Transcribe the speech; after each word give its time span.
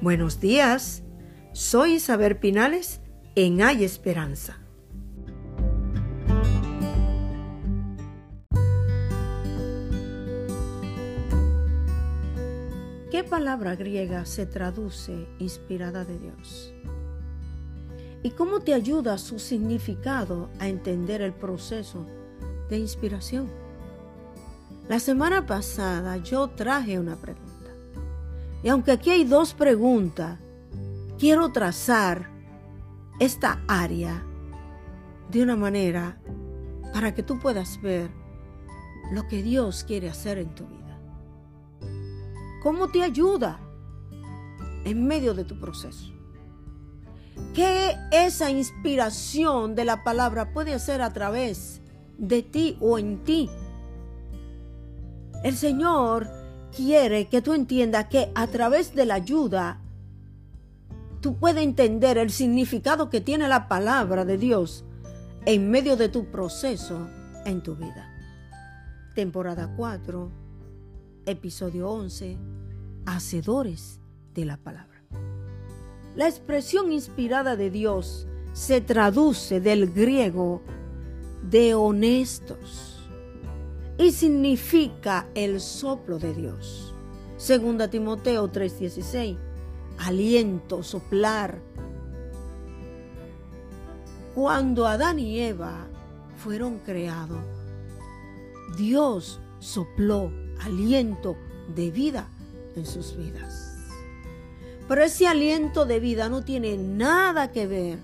Buenos 0.00 0.38
días, 0.38 1.02
soy 1.52 1.94
Isabel 1.94 2.36
Pinales 2.36 3.00
en 3.34 3.60
Hay 3.60 3.82
Esperanza. 3.82 4.60
¿Qué 13.10 13.24
palabra 13.28 13.74
griega 13.74 14.24
se 14.24 14.46
traduce 14.46 15.26
inspirada 15.40 16.04
de 16.04 16.16
Dios? 16.20 16.72
¿Y 18.22 18.30
cómo 18.30 18.60
te 18.60 18.74
ayuda 18.74 19.18
su 19.18 19.40
significado 19.40 20.48
a 20.60 20.68
entender 20.68 21.22
el 21.22 21.32
proceso 21.32 22.06
de 22.70 22.78
inspiración? 22.78 23.50
La 24.88 25.00
semana 25.00 25.44
pasada 25.44 26.18
yo 26.18 26.50
traje 26.50 27.00
una 27.00 27.16
pregunta. 27.16 27.57
Y 28.62 28.68
aunque 28.68 28.92
aquí 28.92 29.10
hay 29.10 29.24
dos 29.24 29.54
preguntas, 29.54 30.38
quiero 31.18 31.52
trazar 31.52 32.30
esta 33.20 33.62
área 33.68 34.24
de 35.30 35.42
una 35.42 35.56
manera 35.56 36.20
para 36.92 37.14
que 37.14 37.22
tú 37.22 37.38
puedas 37.38 37.80
ver 37.82 38.10
lo 39.12 39.26
que 39.28 39.42
Dios 39.42 39.84
quiere 39.84 40.08
hacer 40.08 40.38
en 40.38 40.54
tu 40.54 40.66
vida. 40.66 40.98
¿Cómo 42.62 42.88
te 42.88 43.02
ayuda 43.02 43.60
en 44.84 45.06
medio 45.06 45.34
de 45.34 45.44
tu 45.44 45.58
proceso? 45.58 46.12
¿Qué 47.54 47.96
esa 48.10 48.50
inspiración 48.50 49.74
de 49.74 49.84
la 49.84 50.02
palabra 50.02 50.52
puede 50.52 50.74
hacer 50.74 51.02
a 51.02 51.12
través 51.12 51.80
de 52.18 52.42
ti 52.42 52.76
o 52.80 52.98
en 52.98 53.22
ti? 53.22 53.48
El 55.44 55.56
Señor 55.56 56.28
quiere 56.74 57.28
que 57.28 57.42
tú 57.42 57.54
entiendas 57.54 58.06
que 58.06 58.30
a 58.34 58.46
través 58.46 58.94
de 58.94 59.06
la 59.06 59.14
ayuda 59.14 59.80
tú 61.20 61.36
puedes 61.36 61.62
entender 61.62 62.18
el 62.18 62.30
significado 62.30 63.10
que 63.10 63.20
tiene 63.20 63.48
la 63.48 63.68
palabra 63.68 64.24
de 64.24 64.38
Dios 64.38 64.84
en 65.46 65.70
medio 65.70 65.96
de 65.96 66.08
tu 66.08 66.26
proceso 66.26 67.08
en 67.44 67.62
tu 67.62 67.74
vida. 67.74 68.14
Temporada 69.14 69.72
4, 69.76 70.30
episodio 71.26 71.90
11, 71.90 72.38
Hacedores 73.06 74.00
de 74.34 74.44
la 74.44 74.58
palabra. 74.58 75.02
La 76.14 76.28
expresión 76.28 76.92
inspirada 76.92 77.56
de 77.56 77.70
Dios 77.70 78.26
se 78.52 78.80
traduce 78.80 79.60
del 79.60 79.92
griego 79.92 80.62
de 81.48 81.74
honestos 81.74 82.97
y 83.98 84.12
significa 84.12 85.28
el 85.34 85.60
soplo 85.60 86.18
de 86.18 86.32
Dios. 86.32 86.94
Segunda 87.36 87.88
Timoteo 87.88 88.50
3:16, 88.50 89.36
aliento, 89.98 90.82
soplar. 90.82 91.60
Cuando 94.34 94.86
Adán 94.86 95.18
y 95.18 95.40
Eva 95.40 95.88
fueron 96.36 96.78
creados, 96.78 97.42
Dios 98.76 99.40
sopló 99.58 100.30
aliento 100.60 101.36
de 101.74 101.90
vida 101.90 102.28
en 102.76 102.86
sus 102.86 103.16
vidas. 103.16 103.74
Pero 104.86 105.02
ese 105.02 105.26
aliento 105.26 105.84
de 105.84 106.00
vida 106.00 106.28
no 106.28 106.44
tiene 106.44 106.78
nada 106.78 107.52
que 107.52 107.66
ver 107.66 107.98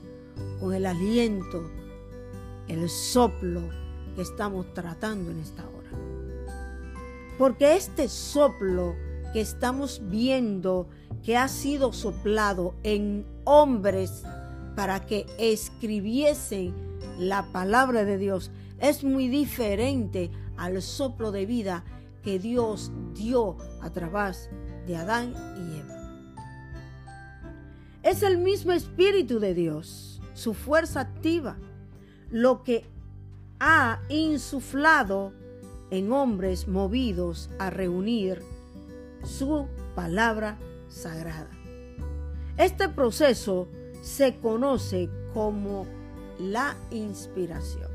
con 0.60 0.74
el 0.74 0.86
aliento, 0.86 1.70
el 2.68 2.88
soplo 2.90 3.62
que 4.14 4.22
estamos 4.22 4.72
tratando 4.74 5.30
en 5.30 5.40
esta 5.40 5.66
hora. 5.68 5.83
Porque 7.38 7.76
este 7.76 8.08
soplo 8.08 8.94
que 9.32 9.40
estamos 9.40 10.00
viendo 10.04 10.88
que 11.24 11.36
ha 11.36 11.48
sido 11.48 11.92
soplado 11.92 12.74
en 12.82 13.26
hombres 13.44 14.22
para 14.76 15.04
que 15.06 15.26
escribiesen 15.38 16.74
la 17.18 17.50
palabra 17.52 18.04
de 18.04 18.18
Dios 18.18 18.50
es 18.78 19.02
muy 19.02 19.28
diferente 19.28 20.30
al 20.56 20.80
soplo 20.82 21.32
de 21.32 21.46
vida 21.46 21.84
que 22.22 22.38
Dios 22.38 22.92
dio 23.14 23.56
a 23.80 23.90
través 23.90 24.50
de 24.86 24.96
Adán 24.96 25.34
y 25.56 25.78
Eva. 25.78 25.94
Es 28.02 28.22
el 28.22 28.38
mismo 28.38 28.72
Espíritu 28.72 29.40
de 29.40 29.54
Dios, 29.54 30.20
su 30.34 30.54
fuerza 30.54 31.00
activa, 31.00 31.56
lo 32.30 32.62
que 32.62 32.86
ha 33.60 34.00
insuflado 34.08 35.32
en 35.90 36.12
hombres 36.12 36.68
movidos 36.68 37.50
a 37.58 37.70
reunir 37.70 38.42
su 39.24 39.66
palabra 39.94 40.58
sagrada. 40.88 41.50
Este 42.56 42.88
proceso 42.88 43.68
se 44.02 44.36
conoce 44.36 45.08
como 45.32 45.86
la 46.38 46.76
inspiración. 46.90 47.90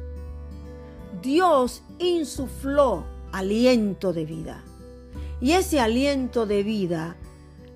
Dios 1.22 1.84
insufló 1.98 3.06
aliento 3.32 4.14
de 4.14 4.26
vida 4.26 4.64
y 5.42 5.54
ese 5.54 5.80
aliento 5.80 6.46
de 6.46 6.64
vida 6.64 7.16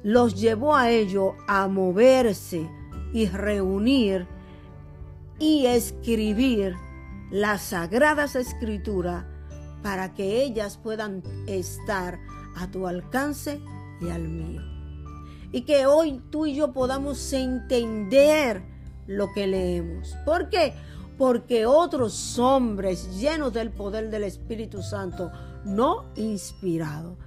los 0.03 0.39
llevó 0.39 0.75
a 0.75 0.89
ello 0.91 1.35
a 1.47 1.67
moverse 1.67 2.69
y 3.13 3.27
reunir 3.27 4.27
y 5.39 5.65
escribir 5.65 6.75
las 7.31 7.61
sagradas 7.61 8.35
escrituras 8.35 9.25
para 9.83 10.13
que 10.13 10.41
ellas 10.41 10.79
puedan 10.81 11.21
estar 11.45 12.19
a 12.55 12.71
tu 12.71 12.87
alcance 12.87 13.61
y 14.01 14.09
al 14.09 14.27
mío. 14.27 14.61
Y 15.51 15.61
que 15.61 15.85
hoy 15.85 16.21
tú 16.31 16.47
y 16.47 16.55
yo 16.55 16.73
podamos 16.73 17.31
entender 17.33 18.63
lo 19.05 19.31
que 19.33 19.45
leemos. 19.45 20.15
¿Por 20.25 20.49
qué? 20.49 20.73
Porque 21.17 21.65
otros 21.65 22.39
hombres 22.39 23.19
llenos 23.19 23.53
del 23.53 23.69
poder 23.69 24.09
del 24.09 24.23
Espíritu 24.23 24.81
Santo, 24.81 25.31
no 25.63 26.05
inspirados, 26.15 27.17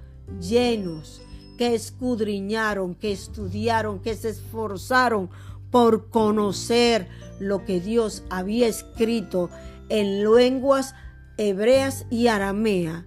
llenos, 0.41 1.21
que 1.57 1.73
escudriñaron, 1.73 2.95
que 2.95 3.11
estudiaron, 3.11 3.99
que 3.99 4.15
se 4.15 4.29
esforzaron 4.29 5.29
por 5.71 6.09
conocer 6.09 7.07
lo 7.39 7.65
que 7.65 7.79
Dios 7.79 8.23
había 8.29 8.67
escrito 8.67 9.49
en 9.89 10.23
lenguas 10.33 10.95
hebreas 11.37 12.05
y 12.09 12.27
aramea 12.27 13.05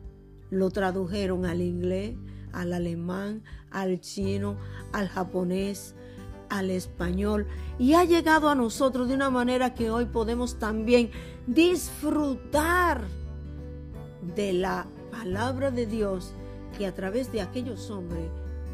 lo 0.51 0.71
tradujeron 0.71 1.47
al 1.47 1.61
inglés, 1.61 2.17
al 2.53 2.73
alemán, 2.73 3.43
al 3.71 4.01
chino, 4.01 4.57
al 4.93 5.09
japonés, 5.09 5.95
al 6.49 6.71
español 6.71 7.47
y 7.79 7.95
ha 7.95 8.05
llegado 8.05 8.49
a 8.49 8.55
nosotros 8.55 9.09
de 9.09 9.15
una 9.15 9.31
manera 9.31 9.75
que 9.75 9.91
hoy 9.91 10.07
podemos 10.07 10.59
también 10.59 11.11
disfrutar 11.47 13.05
de 14.35 14.53
la 14.53 14.87
palabra 15.11 15.71
de 15.71 15.87
Dios 15.87 16.33
que 16.77 16.87
a 16.87 16.95
través 16.95 17.31
de 17.33 17.41
aquellos 17.41 17.91
hombres 17.91 18.29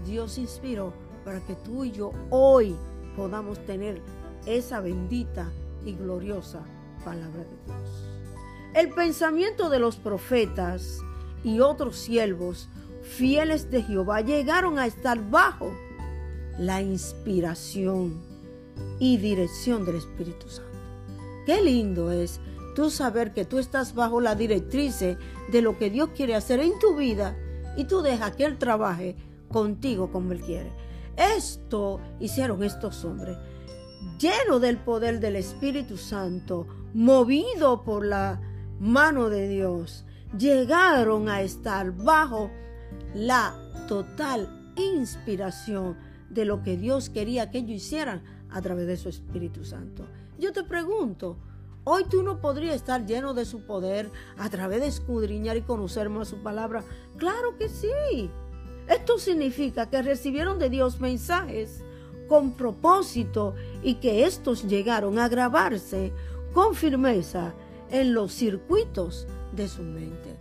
Dios 0.07 0.39
inspiró 0.39 0.95
para 1.25 1.41
que 1.41 1.55
tú 1.55 1.85
y 1.85 1.93
yo 1.93 2.13
hoy 2.31 2.75
podamos 3.15 3.59
tener 3.67 4.01
esa 4.47 4.81
bendita 4.81 5.51
y 5.85 5.93
gloriosa 5.93 6.65
palabra 7.05 7.45
de 7.45 7.75
Dios. 7.75 8.16
El 8.77 8.91
pensamiento 8.91 9.71
de 9.71 9.79
los 9.79 9.97
profetas 9.97 11.01
y 11.43 11.61
otros 11.61 11.97
siervos 11.97 12.69
fieles 13.01 13.71
de 13.71 13.83
Jehová 13.83 14.21
llegaron 14.21 14.79
a 14.79 14.85
estar 14.85 15.31
bajo 15.31 15.75
la 16.59 16.83
inspiración 16.83 18.21
y 18.99 19.17
dirección 19.17 19.87
del 19.87 19.97
Espíritu 19.97 20.51
Santo. 20.51 20.79
Qué 21.47 21.63
lindo 21.63 22.13
es 22.13 22.39
tú 22.75 22.91
saber 22.91 23.33
que 23.33 23.47
tú 23.47 23.59
estás 23.59 23.95
bajo 23.95 24.21
la 24.21 24.35
directriz 24.35 25.01
de 25.01 25.63
lo 25.63 25.79
que 25.79 25.89
Dios 25.89 26.11
quiere 26.15 26.35
hacer 26.35 26.61
en 26.61 26.79
tu 26.79 26.97
vida 26.97 27.35
y 27.79 27.85
tú 27.85 28.03
dejas 28.03 28.37
que 28.37 28.45
Él 28.45 28.59
trabaje 28.59 29.17
contigo 29.49 30.13
como 30.13 30.33
Él 30.33 30.43
quiere. 30.43 30.71
Esto 31.17 31.99
hicieron 32.21 32.63
estos 32.63 33.07
hombres, 33.07 33.39
llenos 34.19 34.61
del 34.61 34.77
poder 34.77 35.19
del 35.19 35.37
Espíritu 35.37 35.97
Santo, 35.97 36.67
movido 36.93 37.83
por 37.83 38.05
la 38.05 38.39
mano 38.79 39.29
de 39.31 39.49
Dios, 39.49 40.05
llegaron 40.37 41.29
a 41.29 41.43
estar 41.43 41.93
bajo 41.93 42.51
la 43.15 43.55
total 43.89 44.73
inspiración 44.77 45.97
de 46.31 46.45
lo 46.45 46.63
que 46.63 46.77
Dios 46.77 47.09
quería 47.09 47.51
que 47.51 47.59
ellos 47.59 47.71
hicieran 47.71 48.23
a 48.51 48.61
través 48.61 48.87
de 48.87 48.97
su 48.97 49.09
Espíritu 49.09 49.65
Santo. 49.65 50.07
Yo 50.39 50.53
te 50.53 50.65
pregunto, 50.65 51.37
hoy 51.85 52.05
tú 52.05 52.23
no 52.23 52.41
podrías 52.41 52.77
estar 52.77 53.07
lleno 53.07 53.33
de 53.33 53.45
su 53.45 53.65
poder 53.65 54.11
a 54.37 54.49
través 54.51 54.81
de 54.81 54.89
escudriñar 54.89 55.57
y 55.57 55.63
conocer 55.63 56.09
más 56.11 56.29
su 56.29 56.39
palabra. 56.43 56.85
Claro 57.17 57.57
que 57.57 57.69
sí. 57.69 58.31
Esto 58.89 59.19
significa 59.19 59.89
que 59.89 60.03
recibieron 60.03 60.59
de 60.59 60.71
Dios 60.71 61.01
mensajes 61.01 61.83
con 62.29 62.53
propósito 62.53 63.55
y 63.83 63.95
que 63.95 64.25
estos 64.25 64.67
llegaron 64.67 65.19
a 65.19 65.29
grabarse 65.29 66.13
con 66.53 66.75
firmeza 66.75 67.55
en 67.91 68.15
los 68.15 68.33
circuitos 68.33 69.27
de 69.53 69.69
su 69.69 69.83
mente. 69.83 70.37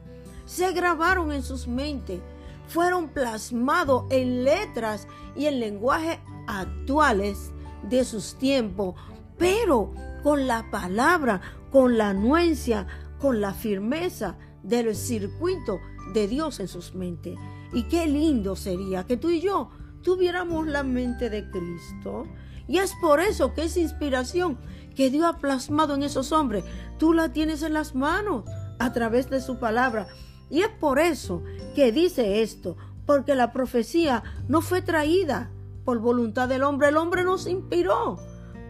Se 0.46 0.72
grabaron 0.72 1.32
en 1.32 1.44
sus 1.44 1.68
mentes 1.68 2.22
fueron 2.68 3.10
plasmados 3.10 4.06
en 4.10 4.44
letras 4.44 5.08
y 5.36 5.46
en 5.46 5.60
lenguaje 5.60 6.20
actuales 6.48 7.52
de 7.84 8.04
sus 8.04 8.36
tiempos, 8.36 8.96
pero 9.38 9.94
con 10.24 10.48
la 10.48 10.70
palabra, 10.72 11.42
con 11.72 11.98
la 11.98 12.10
anuencia, 12.10 12.88
con 13.20 13.42
la 13.42 13.54
firmeza 13.54 14.38
del 14.64 14.96
circuito 14.96 15.80
de 16.14 16.28
Dios 16.28 16.60
en 16.60 16.68
sus 16.68 16.96
mentes. 16.96 17.38
Y 17.74 17.84
qué 17.84 18.08
lindo 18.08 18.56
sería 18.56 19.06
que 19.06 19.18
tú 19.18 19.30
y 19.30 19.42
yo 19.42 19.70
tuviéramos 20.06 20.68
la 20.68 20.84
mente 20.84 21.30
de 21.30 21.50
Cristo. 21.50 22.28
Y 22.68 22.78
es 22.78 22.94
por 23.02 23.20
eso 23.20 23.54
que 23.54 23.64
esa 23.64 23.80
inspiración 23.80 24.58
que 24.96 25.10
Dios 25.10 25.26
ha 25.26 25.40
plasmado 25.40 25.96
en 25.96 26.04
esos 26.04 26.32
hombres, 26.32 26.64
tú 26.98 27.12
la 27.12 27.34
tienes 27.34 27.64
en 27.64 27.74
las 27.74 27.96
manos 27.96 28.46
a 28.80 28.94
través 28.94 29.30
de 29.30 29.42
su 29.42 29.58
palabra. 29.58 30.08
Y 30.50 30.62
es 30.62 30.70
por 30.70 31.00
eso 31.00 31.44
que 31.76 31.92
dice 31.92 32.44
esto, 32.44 32.78
porque 33.06 33.36
la 33.36 33.52
profecía 33.52 34.24
no 34.48 34.62
fue 34.62 34.82
traída 34.82 35.50
por 35.84 36.00
voluntad 36.00 36.48
del 36.48 36.64
hombre, 36.64 36.90
el 36.90 36.98
hombre 36.98 37.24
nos 37.24 37.48
inspiró 37.48 38.18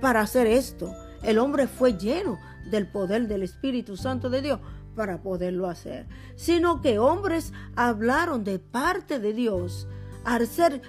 para 0.02 0.22
hacer 0.22 0.48
esto. 0.48 0.92
El 1.22 1.38
hombre 1.38 1.68
fue 1.68 1.98
lleno 1.98 2.40
del 2.70 2.88
poder 2.88 3.28
del 3.28 3.44
Espíritu 3.44 3.98
Santo 3.98 4.30
de 4.30 4.42
Dios 4.42 4.60
para 4.96 5.22
poderlo 5.22 5.68
hacer, 5.68 6.08
sino 6.36 6.82
que 6.82 7.00
hombres 7.00 7.52
hablaron 7.76 8.44
de 8.44 8.60
parte 8.60 9.20
de 9.20 9.34
Dios 9.34 9.88
al 10.24 10.48
ser 10.48 10.82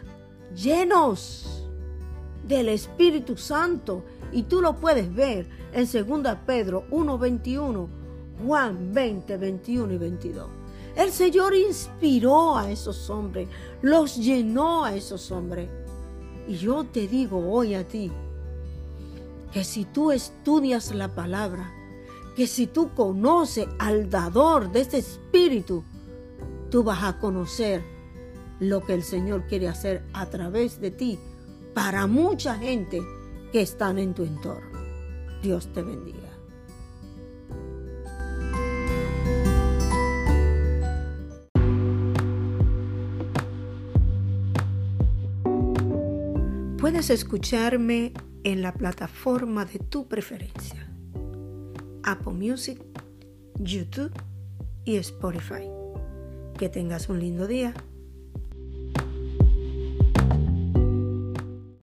llenos 0.54 1.66
del 2.46 2.68
Espíritu 2.68 3.36
Santo. 3.36 4.04
Y 4.32 4.44
tú 4.44 4.60
lo 4.60 4.76
puedes 4.76 5.14
ver 5.14 5.48
en 5.72 5.84
2 5.84 6.36
Pedro 6.46 6.84
1.21, 6.90 7.88
Juan 8.44 8.92
20, 8.92 9.36
21 9.36 9.92
y 9.92 9.98
22. 9.98 10.46
El 10.96 11.12
Señor 11.12 11.54
inspiró 11.54 12.56
a 12.56 12.70
esos 12.70 13.10
hombres, 13.10 13.48
los 13.82 14.16
llenó 14.16 14.84
a 14.84 14.94
esos 14.94 15.30
hombres. 15.30 15.68
Y 16.48 16.56
yo 16.56 16.84
te 16.84 17.06
digo 17.06 17.38
hoy 17.50 17.74
a 17.74 17.86
ti, 17.86 18.10
que 19.52 19.62
si 19.64 19.84
tú 19.84 20.10
estudias 20.10 20.94
la 20.94 21.14
palabra, 21.14 21.72
que 22.34 22.46
si 22.46 22.66
tú 22.66 22.94
conoces 22.94 23.66
al 23.78 24.08
dador 24.10 24.70
de 24.70 24.80
ese 24.82 24.98
espíritu, 24.98 25.84
tú 26.70 26.82
vas 26.82 27.02
a 27.02 27.18
conocer 27.18 27.95
lo 28.60 28.84
que 28.84 28.94
el 28.94 29.02
Señor 29.02 29.46
quiere 29.46 29.68
hacer 29.68 30.02
a 30.12 30.26
través 30.26 30.80
de 30.80 30.90
ti 30.90 31.18
para 31.74 32.06
mucha 32.06 32.56
gente 32.56 33.00
que 33.52 33.60
están 33.60 33.98
en 33.98 34.14
tu 34.14 34.24
entorno. 34.24 34.78
Dios 35.42 35.72
te 35.72 35.82
bendiga. 35.82 36.26
Puedes 46.78 47.10
escucharme 47.10 48.12
en 48.44 48.62
la 48.62 48.72
plataforma 48.72 49.64
de 49.64 49.80
tu 49.80 50.06
preferencia. 50.06 50.88
Apple 52.04 52.34
Music, 52.34 52.80
YouTube 53.58 54.12
y 54.84 54.96
Spotify. 54.96 55.68
Que 56.56 56.68
tengas 56.68 57.08
un 57.08 57.18
lindo 57.18 57.48
día. 57.48 57.74